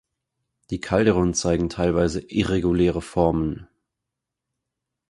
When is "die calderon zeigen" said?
0.71-1.69